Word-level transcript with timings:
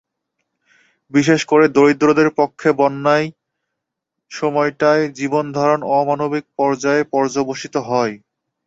বিশেষ 1.11 1.41
করে, 1.45 1.65
দরিদ্রদের 1.69 2.29
পক্ষে 2.37 2.69
বন্যার 2.79 3.23
সময়টায় 4.31 5.03
জীবনধারণ 5.19 5.79
অমানবিক 5.99 6.45
পর্যায়ে 6.59 7.03
পর্যবসিত 7.13 7.75
হয়। 7.89 8.13